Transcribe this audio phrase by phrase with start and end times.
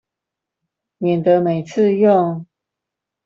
[0.97, 2.47] 免得每次用